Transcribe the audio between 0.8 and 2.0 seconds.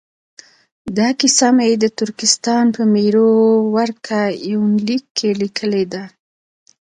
دا کیسه مې د